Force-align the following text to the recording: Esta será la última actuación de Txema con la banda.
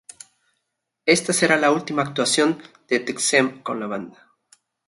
Esta 1.05 1.31
será 1.31 1.57
la 1.57 1.69
última 1.71 2.01
actuación 2.01 2.59
de 2.87 3.01
Txema 3.01 3.61
con 3.61 3.79
la 3.79 3.85
banda. 3.85 4.33